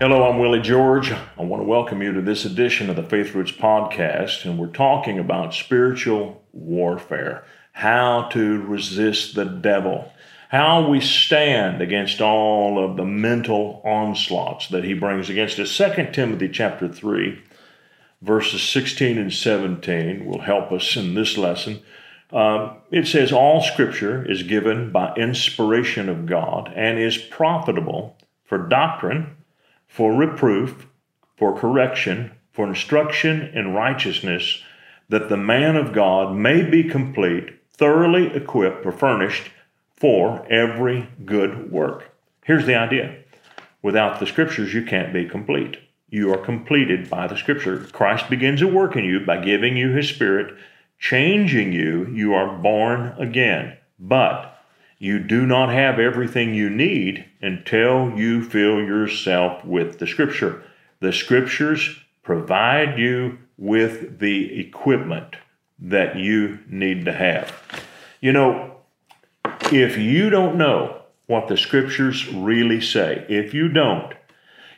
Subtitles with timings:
[0.00, 1.10] Hello, I'm Willie George.
[1.10, 4.68] I want to welcome you to this edition of the Faith Roots podcast, and we're
[4.68, 10.12] talking about spiritual warfare, how to resist the devil,
[10.50, 15.76] how we stand against all of the mental onslaughts that he brings against us.
[15.76, 17.42] 2 Timothy chapter 3,
[18.22, 21.82] verses 16 and 17 will help us in this lesson.
[22.30, 28.58] Um, it says, All scripture is given by inspiration of God and is profitable for
[28.58, 29.34] doctrine
[29.88, 30.86] for reproof,
[31.36, 34.62] for correction, for instruction in righteousness,
[35.08, 39.50] that the man of God may be complete, thoroughly equipped or furnished
[39.96, 42.12] for every good work.
[42.44, 43.16] Here's the idea
[43.82, 45.76] without the scriptures, you can't be complete.
[46.10, 47.86] You are completed by the scripture.
[47.92, 50.54] Christ begins a work in you by giving you his spirit,
[50.98, 52.06] changing you.
[52.06, 53.76] You are born again.
[53.98, 54.57] But
[54.98, 60.62] you do not have everything you need until you fill yourself with the Scripture.
[61.00, 65.36] The Scriptures provide you with the equipment
[65.78, 67.52] that you need to have.
[68.20, 68.76] You know,
[69.72, 74.14] if you don't know what the Scriptures really say, if you don't,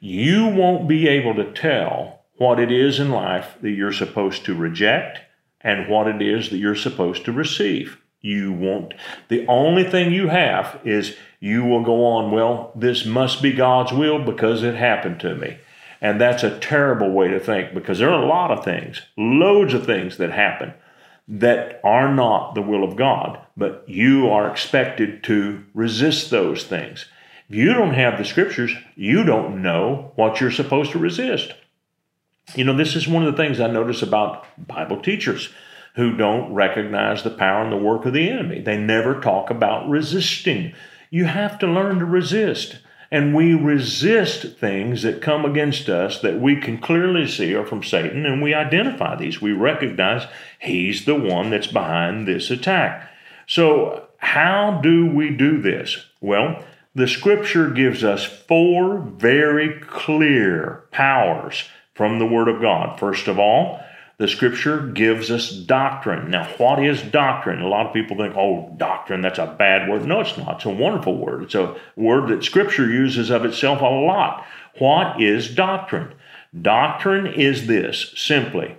[0.00, 4.54] you won't be able to tell what it is in life that you're supposed to
[4.54, 5.20] reject
[5.60, 8.94] and what it is that you're supposed to receive you won't.
[9.28, 13.92] The only thing you have is you will go on, well, this must be God's
[13.92, 15.58] will because it happened to me.
[16.00, 19.74] And that's a terrible way to think because there are a lot of things, loads
[19.74, 20.74] of things that happen
[21.28, 27.06] that are not the will of God, but you are expected to resist those things.
[27.48, 31.52] If you don't have the scriptures, you don't know what you're supposed to resist.
[32.54, 35.50] You know, this is one of the things I notice about Bible teachers
[35.96, 38.60] who don't recognize the power and the work of the enemy.
[38.60, 40.74] They never talk about resisting.
[41.10, 42.78] You have to learn to resist.
[43.10, 47.82] And we resist things that come against us that we can clearly see are from
[47.82, 49.40] Satan, and we identify these.
[49.40, 50.26] We recognize
[50.58, 53.08] he's the one that's behind this attack.
[53.46, 56.04] So, how do we do this?
[56.20, 56.64] Well,
[56.96, 61.64] the scripture gives us four very clear powers
[61.94, 62.98] from the Word of God.
[62.98, 63.80] First of all,
[64.18, 66.30] the scripture gives us doctrine.
[66.30, 67.60] Now, what is doctrine?
[67.60, 70.06] A lot of people think, oh, doctrine, that's a bad word.
[70.06, 70.56] No, it's not.
[70.56, 71.42] It's a wonderful word.
[71.42, 74.46] It's a word that scripture uses of itself a lot.
[74.78, 76.14] What is doctrine?
[76.58, 78.76] Doctrine is this simply,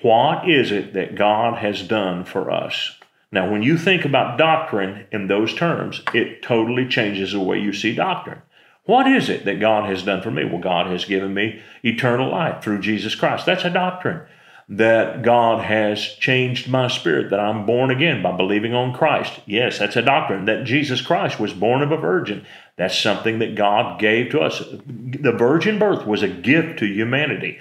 [0.00, 2.96] what is it that God has done for us?
[3.30, 7.74] Now, when you think about doctrine in those terms, it totally changes the way you
[7.74, 8.40] see doctrine.
[8.84, 10.44] What is it that God has done for me?
[10.44, 13.46] Well, God has given me eternal life through Jesus Christ.
[13.46, 14.22] That's a doctrine
[14.68, 19.40] that God has changed my spirit, that I'm born again by believing on Christ.
[19.46, 22.46] Yes, that's a doctrine that Jesus Christ was born of a virgin.
[22.76, 24.60] That's something that God gave to us.
[24.86, 27.58] The virgin birth was a gift to humanity.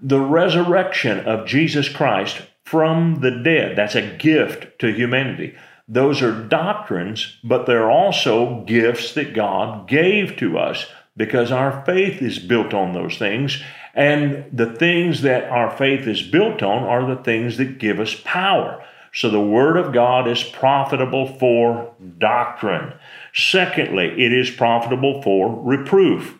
[0.00, 5.54] The resurrection of Jesus Christ from the dead, that's a gift to humanity.
[5.88, 10.86] Those are doctrines, but they're also gifts that God gave to us
[11.16, 13.62] because our faith is built on those things
[13.94, 18.20] and the things that our faith is built on are the things that give us
[18.24, 18.84] power.
[19.12, 22.94] So the Word of God is profitable for doctrine.
[23.34, 26.38] Secondly, it is profitable for reproof.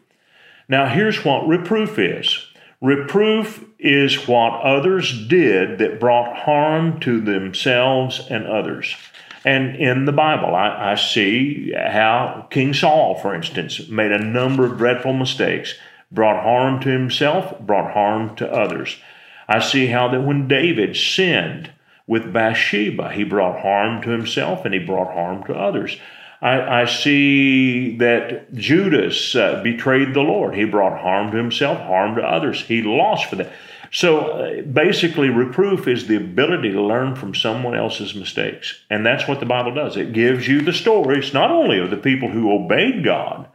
[0.68, 2.46] Now, here's what reproof is
[2.80, 8.94] reproof is what others did that brought harm to themselves and others.
[9.44, 14.64] And in the Bible, I, I see how King Saul, for instance, made a number
[14.64, 15.74] of dreadful mistakes
[16.10, 18.96] brought harm to himself, brought harm to others.
[19.48, 21.70] I see how that when David sinned
[22.06, 25.96] with Bathsheba, he brought harm to himself and he brought harm to others.
[26.42, 30.54] I, I see that Judas uh, betrayed the Lord.
[30.54, 32.62] He brought harm to himself, harm to others.
[32.62, 33.52] He lost for that.
[33.92, 38.80] So uh, basically, reproof is the ability to learn from someone else's mistakes.
[38.88, 39.96] And that's what the Bible does.
[39.96, 43.48] It gives you the stories, not only of the people who obeyed God,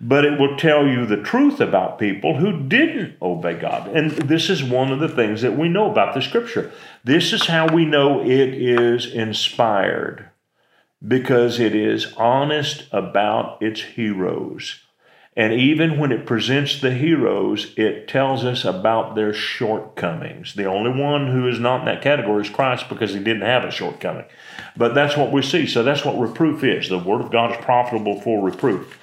[0.00, 3.88] but it will tell you the truth about people who didn't obey God.
[3.88, 6.70] And this is one of the things that we know about the scripture.
[7.04, 10.30] This is how we know it is inspired
[11.06, 14.80] because it is honest about its heroes.
[15.36, 20.54] And even when it presents the heroes, it tells us about their shortcomings.
[20.54, 23.62] The only one who is not in that category is Christ because he didn't have
[23.62, 24.24] a shortcoming.
[24.76, 25.64] But that's what we see.
[25.66, 26.88] So that's what reproof is.
[26.88, 28.98] The Word of God is profitable for reproof.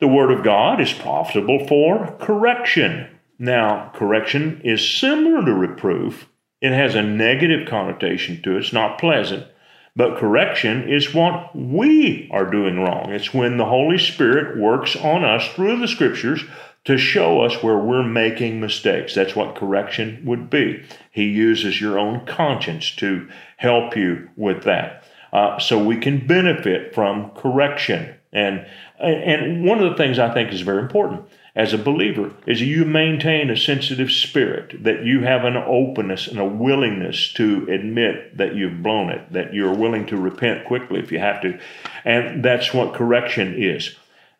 [0.00, 3.06] The Word of God is profitable for correction.
[3.38, 6.26] Now, correction is similar to reproof.
[6.62, 9.46] It has a negative connotation to it, it's not pleasant.
[9.94, 13.12] But correction is what we are doing wrong.
[13.12, 16.44] It's when the Holy Spirit works on us through the scriptures
[16.84, 19.14] to show us where we're making mistakes.
[19.14, 20.82] That's what correction would be.
[21.10, 25.04] He uses your own conscience to help you with that.
[25.32, 28.14] Uh, so we can benefit from correction.
[28.32, 28.66] And,
[28.98, 31.24] and one of the things I think is very important
[31.56, 36.38] as a believer is you maintain a sensitive spirit, that you have an openness and
[36.38, 41.10] a willingness to admit that you've blown it, that you're willing to repent quickly if
[41.10, 41.58] you have to.
[42.04, 43.96] And that's what correction is.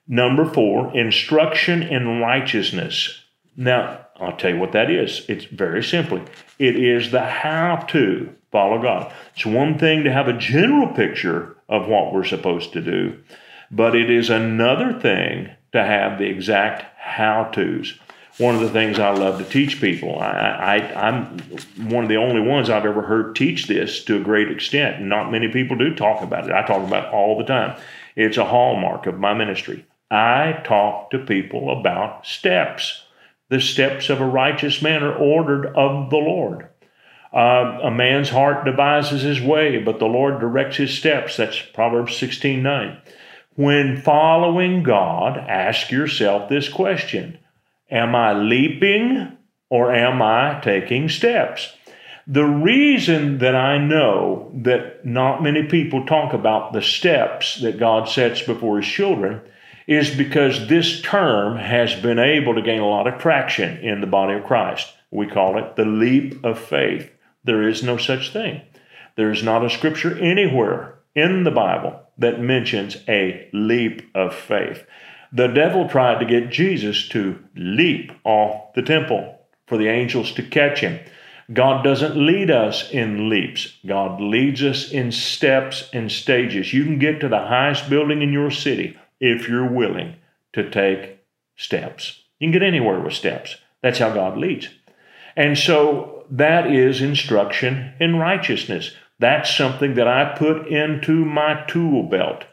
[0.06, 3.24] Number four, instruction in righteousness.
[3.56, 5.24] Now, I'll tell you what that is.
[5.28, 6.22] It's very simply,
[6.58, 9.12] it is the how to follow God.
[9.34, 13.18] It's one thing to have a general picture of what we're supposed to do,
[13.70, 17.98] but it is another thing to have the exact how to's.
[18.38, 21.38] One of the things I love to teach people, I, I'm
[21.90, 25.02] one of the only ones I've ever heard teach this to a great extent.
[25.02, 26.52] Not many people do talk about it.
[26.52, 27.78] I talk about it all the time.
[28.16, 29.84] It's a hallmark of my ministry.
[30.10, 33.04] I talk to people about steps.
[33.50, 36.68] The steps of a righteous man are ordered of the Lord.
[37.32, 41.36] Uh, a man's heart devises his way, but the Lord directs his steps.
[41.36, 42.98] That's Proverbs 16 9.
[43.60, 47.36] When following God, ask yourself this question
[47.90, 49.36] Am I leaping
[49.68, 51.70] or am I taking steps?
[52.26, 58.08] The reason that I know that not many people talk about the steps that God
[58.08, 59.42] sets before His children
[59.86, 64.06] is because this term has been able to gain a lot of traction in the
[64.06, 64.90] body of Christ.
[65.10, 67.12] We call it the leap of faith.
[67.44, 68.62] There is no such thing.
[69.16, 74.84] There is not a scripture anywhere in the Bible that mentions a leap of faith.
[75.32, 80.42] The devil tried to get Jesus to leap off the temple for the angels to
[80.42, 80.98] catch him.
[81.52, 83.76] God doesn't lead us in leaps.
[83.84, 86.72] God leads us in steps and stages.
[86.72, 90.16] You can get to the highest building in your city if you're willing
[90.52, 91.18] to take
[91.56, 92.22] steps.
[92.38, 93.56] You can get anywhere with steps.
[93.82, 94.68] That's how God leads.
[95.36, 98.92] And so that is instruction in righteousness.
[99.20, 102.44] That's something that I put into my tool belt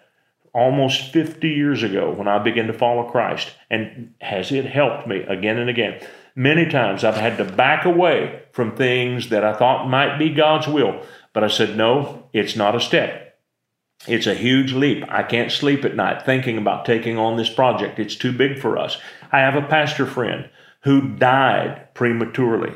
[0.54, 3.54] almost 50 years ago when I began to follow Christ.
[3.70, 6.06] And has it helped me again and again?
[6.36, 10.68] Many times I've had to back away from things that I thought might be God's
[10.68, 13.40] will, but I said, no, it's not a step.
[14.06, 15.06] It's a huge leap.
[15.08, 17.98] I can't sleep at night thinking about taking on this project.
[17.98, 18.98] It's too big for us.
[19.32, 20.50] I have a pastor friend
[20.82, 22.74] who died prematurely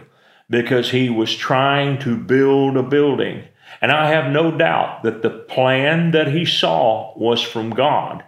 [0.50, 3.44] because he was trying to build a building
[3.82, 8.24] and I have no doubt that the plan that he saw was from God.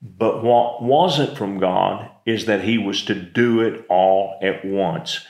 [0.00, 5.26] But what wasn't from God is that he was to do it all at once.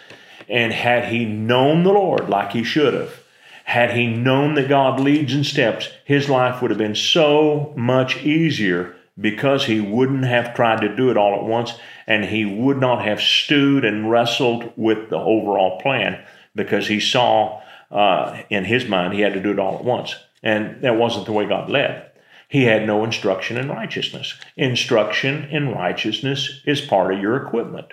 [0.48, 3.20] And had he known the Lord like he should have,
[3.64, 8.22] had he known that God leads in steps, his life would have been so much
[8.24, 11.72] easier because he wouldn't have tried to do it all at once
[12.06, 16.22] and he would not have stewed and wrestled with the overall plan
[16.54, 17.60] because he saw
[17.94, 20.14] uh, in his mind, he had to do it all at once.
[20.42, 22.10] And that wasn't the way God led.
[22.48, 24.34] He had no instruction in righteousness.
[24.56, 27.86] Instruction in righteousness is part of your equipment.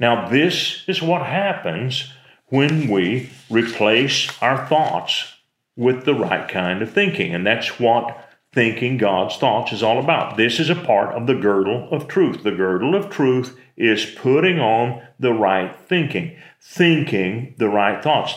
[0.00, 2.12] Now, this is what happens
[2.46, 5.34] when we replace our thoughts
[5.76, 7.34] with the right kind of thinking.
[7.34, 10.36] And that's what thinking God's thoughts is all about.
[10.36, 12.44] This is a part of the girdle of truth.
[12.44, 18.34] The girdle of truth is putting on the right thinking, thinking the right thoughts.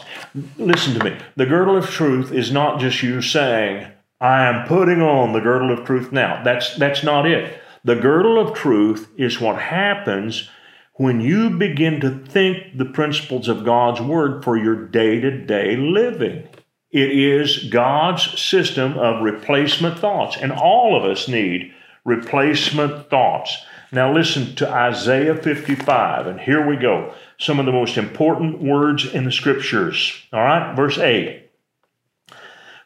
[0.57, 1.17] Listen to me.
[1.35, 3.87] The girdle of truth is not just you saying,
[4.19, 6.43] I am putting on the girdle of truth now.
[6.43, 7.61] That's, that's not it.
[7.83, 10.49] The girdle of truth is what happens
[10.95, 15.75] when you begin to think the principles of God's word for your day to day
[15.75, 16.47] living.
[16.91, 21.73] It is God's system of replacement thoughts, and all of us need
[22.05, 23.57] replacement thoughts.
[23.91, 27.13] Now, listen to Isaiah 55, and here we go.
[27.37, 30.13] Some of the most important words in the scriptures.
[30.31, 31.43] All right, verse 8.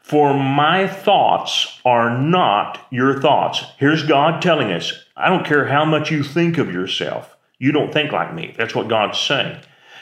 [0.02, 3.64] For my thoughts are not your thoughts.
[3.78, 7.94] Here's God telling us I don't care how much you think of yourself, you don't
[7.94, 8.54] think like me.
[8.58, 9.62] That's what God's saying.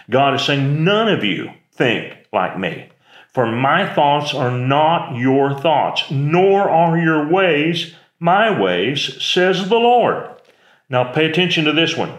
[0.09, 2.89] God is saying, None of you think like me.
[3.33, 9.77] For my thoughts are not your thoughts, nor are your ways my ways, says the
[9.77, 10.29] Lord.
[10.89, 12.17] Now pay attention to this one,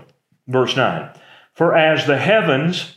[0.49, 1.11] verse 9.
[1.52, 2.97] For as the heavens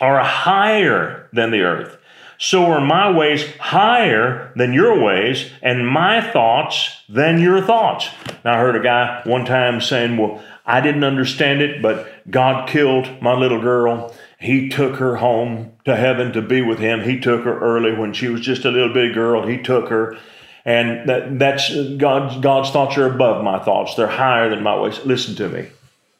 [0.00, 1.96] are higher than the earth,
[2.36, 8.08] so are my ways higher than your ways, and my thoughts than your thoughts.
[8.44, 12.68] Now, I heard a guy one time saying, Well, I didn't understand it, but God
[12.68, 14.14] killed my little girl.
[14.40, 17.02] He took her home to heaven to be with him.
[17.02, 19.46] He took her early when she was just a little bitty girl.
[19.46, 20.16] He took her.
[20.64, 23.94] And that, that's God, God's thoughts are above my thoughts.
[23.94, 25.04] They're higher than my ways.
[25.04, 25.68] Listen to me.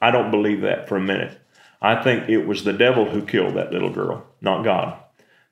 [0.02, 1.38] I don't believe that for a minute.
[1.80, 4.98] I think it was the devil who killed that little girl, not God.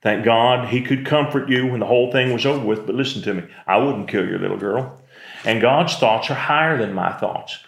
[0.02, 2.86] Thank God he could comfort you when the whole thing was over with.
[2.86, 5.00] But listen to me, I wouldn't kill your little girl.
[5.44, 7.58] And God's thoughts are higher than my thoughts.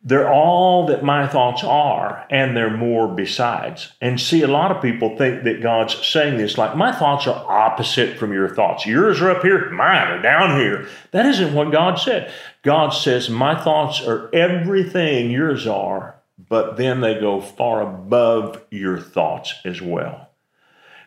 [0.00, 3.92] They're all that my thoughts are, and they're more besides.
[4.00, 7.44] And see, a lot of people think that God's saying this like, my thoughts are
[7.50, 8.86] opposite from your thoughts.
[8.86, 10.86] Yours are up here, mine are down here.
[11.10, 12.32] That isn't what God said.
[12.62, 16.14] God says, my thoughts are everything yours are,
[16.48, 20.30] but then they go far above your thoughts as well.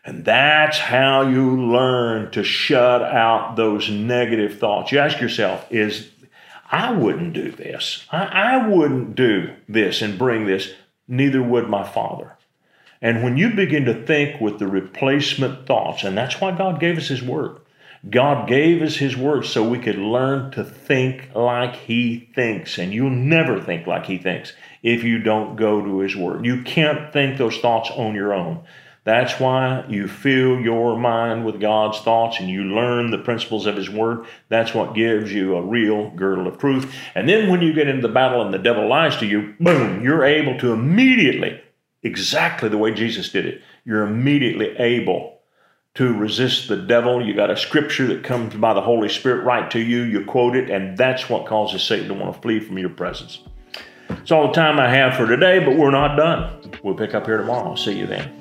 [0.04, 4.92] And that's how you learn to shut out those negative thoughts.
[4.92, 6.10] You ask yourself, is
[6.72, 8.08] I wouldn't do this.
[8.12, 10.74] I, I wouldn't do this and bring this.
[11.08, 12.38] Neither would my father.
[13.02, 16.98] And when you begin to think with the replacement thoughts, and that's why God gave
[16.98, 17.58] us His Word.
[18.10, 22.78] God gave us His Word so we could learn to think like He thinks.
[22.78, 26.46] And you'll never think like He thinks if you don't go to His Word.
[26.46, 28.64] You can't think those thoughts on your own.
[29.04, 33.76] That's why you fill your mind with God's thoughts and you learn the principles of
[33.76, 34.26] His Word.
[34.50, 36.94] That's what gives you a real girdle of truth.
[37.16, 40.04] And then when you get into the battle and the devil lies to you, boom,
[40.04, 41.60] you're able to immediately,
[42.04, 45.40] exactly the way Jesus did it, you're immediately able
[45.96, 47.26] to resist the devil.
[47.26, 50.04] You got a scripture that comes by the Holy Spirit right to you.
[50.04, 53.40] You quote it, and that's what causes Satan to want to flee from your presence.
[54.10, 56.72] It's all the time I have for today, but we're not done.
[56.84, 57.76] We'll pick up here tomorrow.
[57.76, 58.41] See you then.